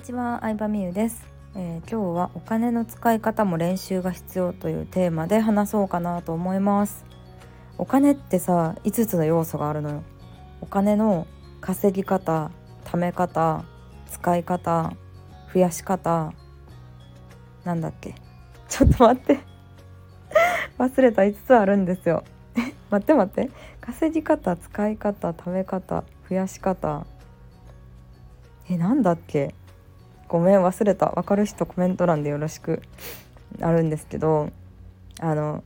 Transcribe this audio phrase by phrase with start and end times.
[0.00, 7.04] にちは、相葉美優です、えー、今日はお金の使い方も練習が必要というテーマで話そうかなと思います。
[7.76, 10.02] お金ってさ5つの要素があるのよ。
[10.62, 11.26] お金の
[11.60, 12.50] 稼ぎ方
[12.86, 13.62] 貯め方
[14.10, 14.94] 使い方
[15.52, 16.32] 増やし方。
[17.64, 18.14] なんだっけ？
[18.70, 19.40] ちょっと待って。
[20.78, 22.24] 忘れた5つあるんですよ。
[22.88, 23.50] 待って待って。
[23.82, 27.04] 稼ぎ方使い方貯め方増やし方。
[28.70, 29.54] えなんだっけ？
[30.30, 32.82] ごめん忘れた分かる人コメント欄でよろしく
[33.60, 34.50] あるんですけど
[35.18, 35.64] あの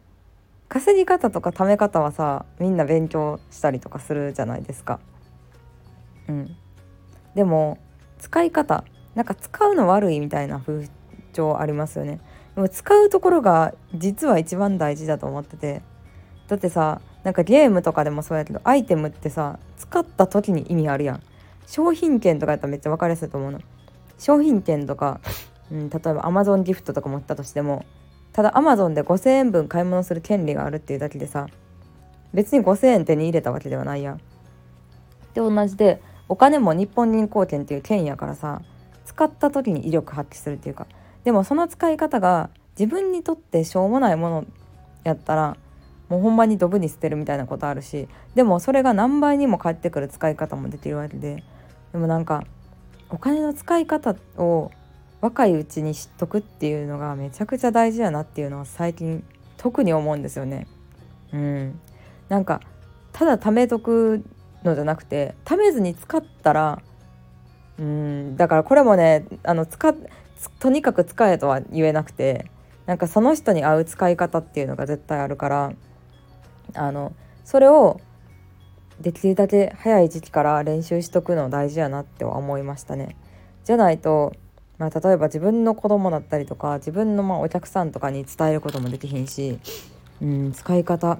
[0.70, 5.00] 稼ぎ方とか貯め方はさみんな勉強したりとかするじゃないですか。
[6.28, 6.56] うん、
[7.34, 7.78] でも
[8.18, 10.88] 使い方なんか使うの悪いみたいな風
[11.34, 12.18] 潮ありますよね。
[12.54, 15.82] でも使うところが実は一番大事だと思ってて
[16.48, 21.22] だってさなんかゲームとかでもそうやけどアイテムってさ使った時に意味あるやん。
[21.66, 23.60] 商品券とかやったらめっちゃ分かりやすいと思うの。
[24.18, 25.20] 商品券とか、
[25.70, 27.84] うん、例えば Amazon ギフトとか持ったとしても
[28.32, 31.46] ただ Amazon で5,000円分買い物する権利があるっていうだけでさ
[32.32, 34.18] 別に5,000円手に入れたわけではないやん。
[35.34, 38.62] で同じでお金も日本銀行券っていう券やからさ
[39.04, 40.86] 使った時に威力発揮するっていうか
[41.24, 44.46] でもその使い方が自分にとってしょうもないもの
[45.04, 45.56] やったら
[46.08, 51.42] もうほんまにドブに捨てるみたいなことあるしでもそれが何倍にも返ってくる使い方もできるわけで
[51.92, 52.44] でもなんか
[53.14, 54.72] お金の使い方を
[55.20, 59.22] 若いうちに知っとくっていうのがめちゃくちゃ大事やなっていうのは最近
[59.56, 60.66] 特に思うんですよね。
[61.32, 61.80] うん、
[62.28, 62.60] なんか
[63.12, 64.24] ただ貯めとく
[64.64, 66.82] のじゃなくて貯めずに使ったら
[67.78, 69.94] うんだからこれもねあの使
[70.58, 72.50] とにかく使えとは言えなくて
[72.86, 75.72] なんかその人に合う使い方っていうのが絶対あるから
[76.74, 77.14] あの
[77.44, 78.00] それを
[79.00, 83.16] できるだけ早い時期から練習しとくの大事やなって思いましたね。
[83.64, 84.34] じゃないと、
[84.78, 89.58] まあ、例えば自分の子供だったりとか自分のまあお客さんとかに伝えることもできひんし、
[90.20, 91.18] うん、使い方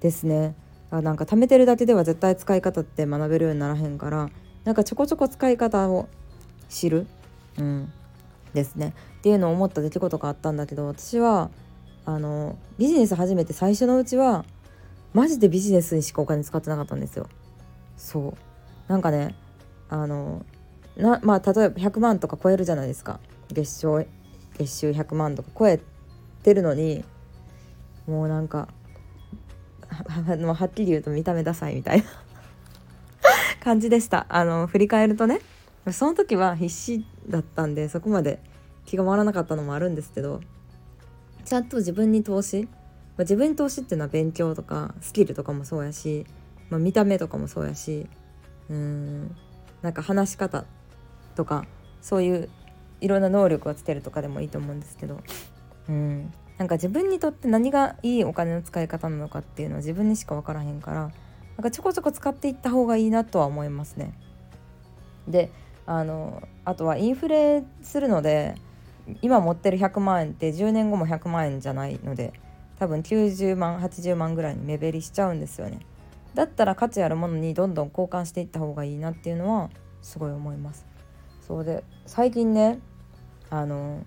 [0.00, 0.54] ですね。
[0.90, 4.30] なんか貯めてるだけでは絶対使い方って学べるようにならへんから
[4.64, 6.08] なんかちょこちょこ使い方を
[6.70, 7.06] 知る、
[7.58, 7.92] うん、
[8.54, 11.50] ですねっていうのを思った出来事があったんだけど私は
[12.06, 14.46] あのビジネス始めて最初のうちは
[15.14, 17.28] マジでビジネスにしかお金使ってなかったんですよ。
[17.96, 18.34] そ
[18.88, 18.90] う。
[18.90, 19.34] なんかね
[19.88, 20.44] あの
[20.96, 23.20] なまあ例えば100万とか超えるじゃないですか。
[23.50, 24.04] 月賞
[24.58, 25.80] 月収100万とか超え
[26.42, 27.04] てるのに
[28.06, 28.68] もうなんか
[29.88, 32.04] ははっきり言うと見た目ダサいみたいな
[33.64, 34.26] 感じでした。
[34.28, 35.40] あの振り返るとね。
[35.92, 38.40] その時は必死だったんでそこまで
[38.84, 40.40] 気が回らなかったのもあるんですけど
[41.44, 42.68] ちゃんと自分に投資
[43.18, 46.24] まあ、自分投資っていうのは勉強とかスキルとかもそうやし、
[46.70, 48.06] まあ、見た目とかもそうやし
[48.70, 49.36] うん
[49.82, 50.64] なんか話し方
[51.34, 51.66] とか
[52.00, 52.48] そういう
[53.00, 55.20] いろんな能力をつけるとかでもいいと思うんですけど
[55.88, 61.10] うんなんか自分にとって何がいいお金の使い方なのかっていうのは自分にしか分からへんからなん
[61.62, 64.12] かちょこちょこ使っていった方がいいなとは思いますね。
[65.26, 65.50] で
[65.86, 68.54] あのあとはインフレするので
[69.22, 72.32] 今持ってる100万円って10年後も100万円じゃないので
[72.78, 75.80] 多分90万80万ぐらいに目減りしちゃうんですよね。
[76.34, 79.70] だったら価値あるものにどんどん交換していった方がいいなっていうのは
[80.02, 80.86] すごい思います。
[81.46, 82.78] そうで最近ね
[83.50, 84.04] あの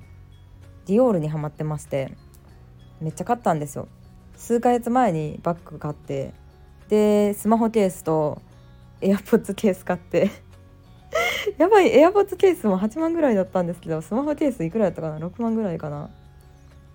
[0.86, 2.16] ディオールにはまってまして
[3.02, 3.88] めっちゃ買ったんですよ。
[4.38, 6.34] 数ヶ月前にバッグ買って
[6.88, 8.42] でスマホケースと
[9.02, 10.30] エアポッツケース買って。
[11.58, 16.10] やばいエアポッツケースも8万ぐらいだったんですけどスマホケースいくらだったかな？6万ぐらいかな？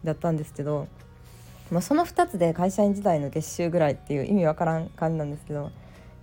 [0.04, 0.88] だったんですけど
[1.71, 5.72] まあ、その2つで会社員時代の月収ぐらいっていう意味わからん感じなんですけど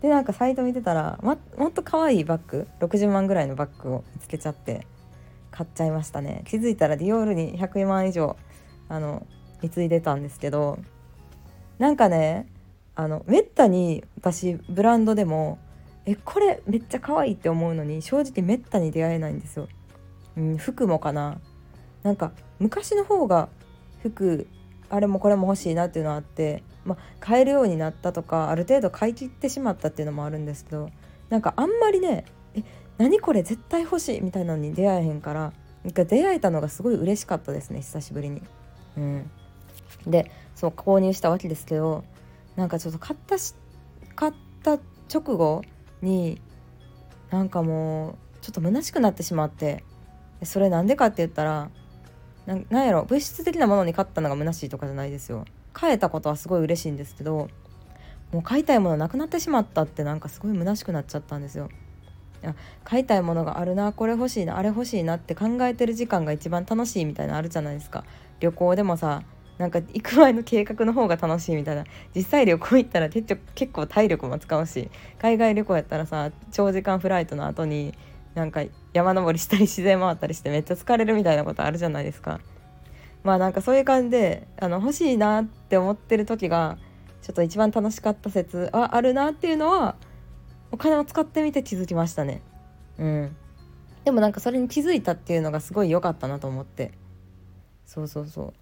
[0.02, 4.86] でなんかサイト見てたら、ま、もっと可愛いバッグ60万ぐらいのバッグを見つけちゃって
[5.52, 6.44] 買っちゃいましたね。
[6.48, 8.36] 気づいたらディオールに100万以上
[8.90, 9.26] あの
[9.62, 10.80] 貢いでたんですけど
[11.78, 12.48] なんかね
[12.96, 15.60] あのめったに私ブランドでも
[16.06, 19.70] えこれめっちゃ可愛いって思うのに正直めったに出会えないんですよ、
[20.36, 21.40] うん、服もかな。
[22.02, 23.48] なんか昔の方が
[24.02, 24.48] 服
[24.94, 30.92] あれもこれも欲しいなっていうのはあって、まあ、買えるようになったとかある程度買い切ってしまったっていうのもあるんですけど
[31.30, 32.62] なんかあんまりねえ
[33.00, 35.52] 何これ絶対欲しいみたいなのに出会えへんから
[35.84, 38.44] なんか出会えたのがすごい嬉しかったですね久しぶりに。
[38.96, 39.32] うん、
[40.06, 42.04] でそう購入したわけですけど
[42.56, 43.56] なんかちょっと買ったし
[44.16, 44.74] 買った
[45.12, 45.64] 直後
[46.04, 46.40] に
[47.32, 49.84] なんかもうちょっと虚しくなってしまって
[50.44, 51.72] それなんでかって言ったら
[52.46, 55.46] なんやろ物質的なものに買ったのが虚しいとかじゃないですよ。
[55.72, 57.50] 買えたことはすごい嬉しいんですけど
[58.32, 61.70] もう買いたいものなくなってしまったってなんかすごい虚しくなっちゃったんですよ。
[62.84, 68.04] 買いたいものがあるなこれ欲しいなあれ欲しいなって考えてる時間が一番楽しいみたいなあるじゃないですか。
[68.42, 69.24] 旅行でもさ
[69.58, 71.86] なんか行く前の計画の方が楽しいみたいな。
[72.14, 73.38] 実際旅行行ったら結
[73.72, 77.94] 構体力も使うし海外旅行やったらさ長時間フライトの後に
[78.36, 78.64] なんか
[78.94, 82.40] 山登りしたり自然回ったりしてめっちゃ疲れるみたいなことあるじゃないですか。
[83.24, 86.78] まあなんかそういう感じであの欲しいなって思ってる時が
[87.22, 89.96] ちょっと一番楽しかった説はあるなっていうのは
[90.72, 92.42] お金を使ってみて気づきましたね。
[92.98, 93.36] うん。
[94.04, 96.92] でもなんかそれに気づいたっていうのがすごい良かったなと思って。
[97.86, 98.54] そうそうそ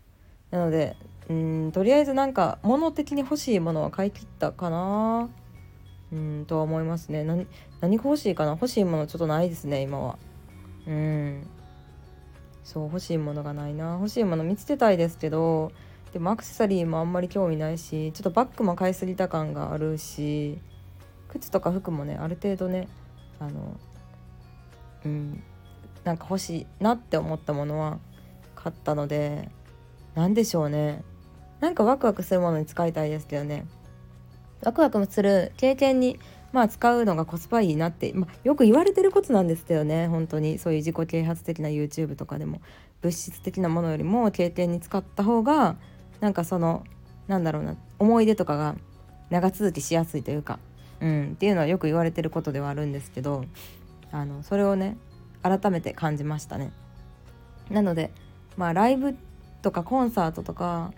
[0.51, 0.55] う。
[0.55, 0.95] なので
[1.29, 5.29] うんとりあえずなんか物的に欲しいものは買い切ったかな。
[6.11, 7.23] うんとは思いますね。
[7.23, 7.47] 何
[7.79, 8.51] 何が欲しいかな？
[8.51, 10.17] 欲しいものちょっとないですね今は。
[10.87, 11.47] うん。
[12.63, 13.93] そう欲しいものがないな。
[13.93, 15.71] 欲しいもの見つけたいですけど
[16.13, 20.59] でもアクセサリーもあんまり興味ないしちょっとバッグも買いすぎた感があるし
[21.29, 22.87] 靴とか服もねある程度ね
[23.39, 23.77] あの
[25.05, 25.43] うん
[26.03, 27.99] なんか欲しいなって思ったものは
[28.55, 29.49] 買ったので
[30.15, 31.03] 何でしょうね。
[31.61, 33.65] なんかワクワクするものに使いたいですけどね。
[34.63, 36.19] ワクワクする経験に
[36.51, 42.61] まあ使うのがコスパいいなって、まあ、よく言われてることなんですけどね本当にそういう自己啓発的な YouTube とかでも
[43.01, 45.77] 物質的なものよりも経験に使った方が
[46.19, 46.83] なんかその
[47.27, 48.75] なんだろうな思い出とかが
[49.29, 50.59] 長続きしやすいというか、
[50.99, 53.45] うん、っていうのはよく言われてることではあるんですけど
[54.11, 54.97] あのそれをね
[55.41, 56.71] 改めて感じましたね。
[57.69, 58.11] なので
[58.57, 59.15] まあライブ
[59.61, 60.93] とかコンサートとか、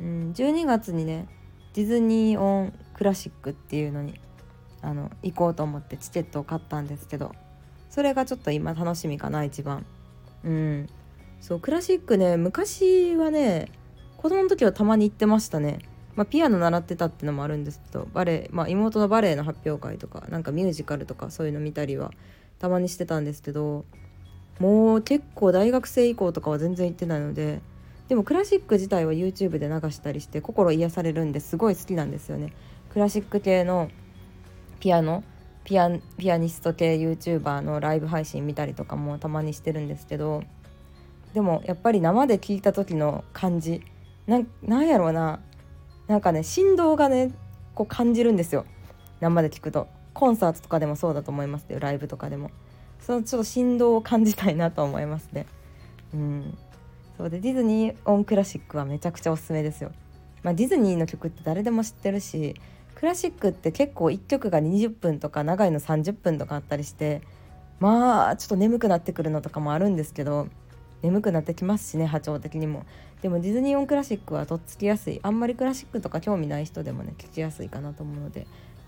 [0.00, 1.28] うん、12月にね
[1.74, 4.18] ディズニー・オン・クラシックっていうのに
[4.80, 7.32] あの行こうと思ってチケットを買ったんですけど
[7.90, 9.84] それがちょっと今楽しみかな一番。
[10.44, 10.88] うん。
[11.40, 13.70] そうクラシックね昔はね
[14.16, 15.78] 子供の時はたまに行ってましたね。
[16.14, 22.10] まあ、ピアノ習ってたってのもあるんですけどバレエ、まあ、妹のバレエの発表会とかなんかミュージカルとかそういうの見たりは
[22.58, 23.84] たまにしてたんですけど
[24.58, 27.60] もう結構大学生以降とかは全然行ってないので
[28.08, 32.52] でもクラシック自体は YouTube で流したりして心癒されるんですごい好きなんですよね。
[32.96, 33.90] クラシック系の
[34.80, 35.22] ピアノ
[35.64, 40.42] ピアピアニスト系 YouTuber のライブ配信見たりとかもたまにしてるんですけど
[41.34, 43.82] でもやっぱり生で聞いた時の感じ
[44.26, 45.40] なんやろうな
[46.06, 47.34] なんかね振動がね
[47.74, 48.64] こう感じるんですよ。
[49.20, 49.88] 生で聞くと。
[50.14, 52.50] コンサートとかでもそうだと思いますよライブとかでも。
[52.98, 55.44] そのちょっと振動を感じたいなと思いますね。
[56.14, 56.58] うん。
[57.18, 59.92] そうでディズニー・オン・クラシックはめちゃくちゃおすすめですよ、
[60.42, 62.54] まあ、ディズニーの曲って誰でも知ってるし
[62.96, 67.22] クラシックって結構1曲が20分とか長いの30分とかあったりして
[67.78, 70.48] まあちょっと眠くなってくるのとかもあるんですけど
[71.02, 72.84] 眠くなってきますしね波長的にも
[73.20, 78.46] でもディズニー・オン・クラシックはとっつきやすいあんまりクラシックとか興味ない人でもね聞きやすいかなと思うので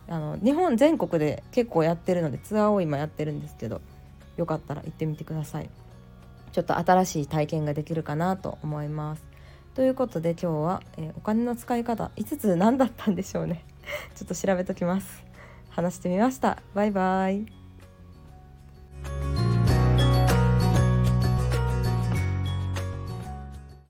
[0.08, 3.82] あの日本全国で結構やってるのでツアーを今やってるんですけど
[4.38, 5.68] よかったら行ってみてください。
[6.52, 9.24] ちょっと新しい体験ができるかなと思います。
[9.74, 13.64] ということで今日は、えー、お金の使い方5つ何だったんでしょうね
[14.14, 15.24] ちょっと調べときます。
[15.70, 16.62] 話してみました。
[16.74, 17.57] バイバイ。